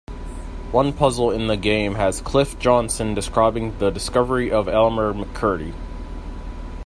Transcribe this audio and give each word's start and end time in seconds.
One 0.71 0.93
puzzle 0.93 1.29
in 1.29 1.45
the 1.45 1.55
game 1.55 1.93
has 1.93 2.23
Cliff 2.23 2.57
Johnson 2.57 3.13
describing 3.13 3.77
the 3.77 3.91
discovery 3.91 4.49
of 4.51 4.67
Elmer 4.67 5.13
McCurdy. 5.13 5.75